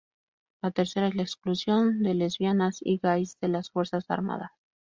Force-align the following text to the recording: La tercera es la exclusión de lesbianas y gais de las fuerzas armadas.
La 0.63 0.71
tercera 0.71 1.09
es 1.09 1.15
la 1.15 1.21
exclusión 1.21 2.01
de 2.01 2.15
lesbianas 2.15 2.77
y 2.81 2.97
gais 2.97 3.37
de 3.39 3.49
las 3.49 3.69
fuerzas 3.69 4.05
armadas. 4.09 4.49